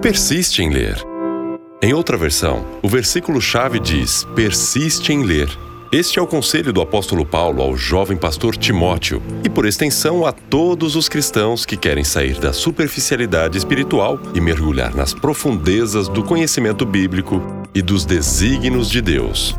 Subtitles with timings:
[0.00, 0.96] Persiste em ler.
[1.82, 5.48] Em outra versão, o versículo-chave diz: persiste em ler.
[5.90, 10.30] Este é o conselho do apóstolo Paulo ao jovem pastor Timóteo e, por extensão, a
[10.30, 16.86] todos os cristãos que querem sair da superficialidade espiritual e mergulhar nas profundezas do conhecimento
[16.86, 17.42] bíblico
[17.74, 19.58] e dos desígnios de Deus.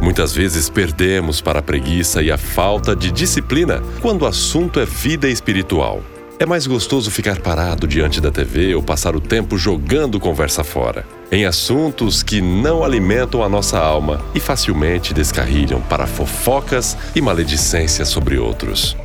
[0.00, 4.86] Muitas vezes perdemos para a preguiça e a falta de disciplina quando o assunto é
[4.86, 6.02] vida espiritual.
[6.42, 11.06] É mais gostoso ficar parado diante da TV ou passar o tempo jogando conversa fora,
[11.30, 18.08] em assuntos que não alimentam a nossa alma e facilmente descarrilham para fofocas e maledicências
[18.08, 18.96] sobre outros.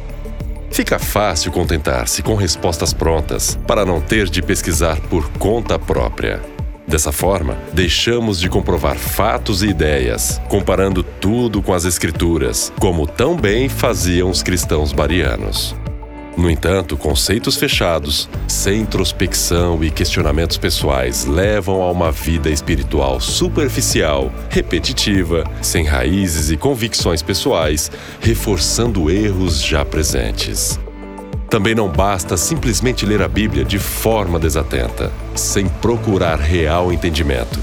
[0.72, 6.42] Fica fácil contentar-se com respostas prontas para não ter de pesquisar por conta própria.
[6.88, 13.36] Dessa forma, deixamos de comprovar fatos e ideias, comparando tudo com as Escrituras, como tão
[13.36, 15.76] bem faziam os cristãos barianos.
[16.38, 24.32] No entanto, conceitos fechados, sem introspecção e questionamentos pessoais levam a uma vida espiritual superficial,
[24.48, 27.90] repetitiva, sem raízes e convicções pessoais,
[28.22, 30.80] reforçando erros já presentes.
[31.50, 37.60] Também não basta simplesmente ler a Bíblia de forma desatenta, sem procurar real entendimento.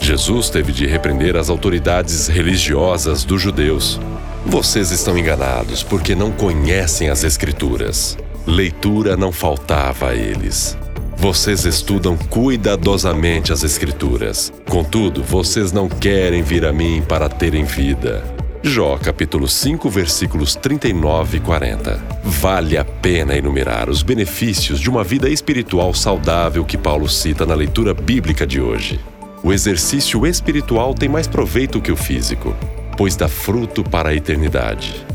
[0.00, 4.00] Jesus teve de repreender as autoridades religiosas dos judeus,
[4.46, 8.16] vocês estão enganados porque não conhecem as Escrituras.
[8.46, 10.78] Leitura não faltava a eles.
[11.16, 14.52] Vocês estudam cuidadosamente as Escrituras.
[14.68, 18.24] Contudo, vocês não querem vir a mim para terem vida.
[18.62, 22.00] Jó capítulo 5, versículos 39 e 40.
[22.24, 27.54] Vale a pena enumerar os benefícios de uma vida espiritual saudável que Paulo cita na
[27.54, 29.00] leitura bíblica de hoje.
[29.42, 32.54] O exercício espiritual tem mais proveito que o físico
[32.96, 35.06] pois dá fruto para a eternidade.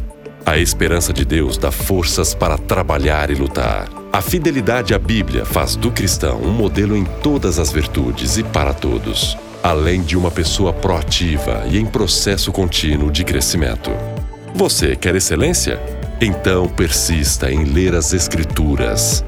[0.46, 3.88] A esperança de Deus dá forças para trabalhar e lutar.
[4.12, 8.74] A fidelidade à Bíblia faz do cristão um modelo em todas as virtudes e para
[8.74, 13.92] todos, além de uma pessoa proativa e em processo contínuo de crescimento.
[14.54, 15.80] Você quer excelência?
[16.20, 19.24] Então persista em ler as Escrituras.